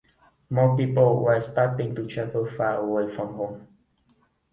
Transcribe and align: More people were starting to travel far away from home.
More 0.49 0.75
people 0.75 1.21
were 1.23 1.39
starting 1.39 1.93
to 1.93 2.07
travel 2.07 2.47
far 2.47 2.77
away 2.77 3.07
from 3.07 3.35
home. 3.35 3.67